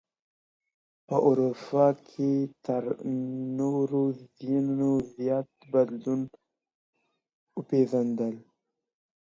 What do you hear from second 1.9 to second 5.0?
کي تر نورو ځايونو